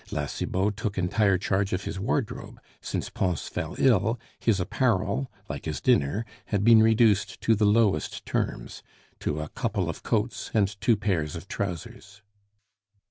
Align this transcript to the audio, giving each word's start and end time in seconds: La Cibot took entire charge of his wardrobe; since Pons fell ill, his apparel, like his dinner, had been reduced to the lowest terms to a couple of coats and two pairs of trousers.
La 0.09 0.25
Cibot 0.25 0.75
took 0.75 0.97
entire 0.97 1.37
charge 1.37 1.73
of 1.73 1.83
his 1.83 1.99
wardrobe; 1.99 2.59
since 2.81 3.11
Pons 3.11 3.47
fell 3.47 3.75
ill, 3.77 4.19
his 4.39 4.59
apparel, 4.59 5.31
like 5.47 5.65
his 5.65 5.79
dinner, 5.79 6.25
had 6.47 6.63
been 6.63 6.81
reduced 6.81 7.39
to 7.41 7.53
the 7.53 7.67
lowest 7.67 8.25
terms 8.25 8.81
to 9.19 9.39
a 9.39 9.49
couple 9.49 9.87
of 9.87 10.01
coats 10.01 10.49
and 10.55 10.81
two 10.81 10.95
pairs 10.97 11.35
of 11.35 11.47
trousers. 11.47 12.23